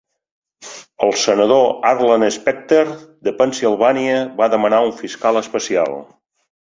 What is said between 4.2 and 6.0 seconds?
va demanar un fiscal especial.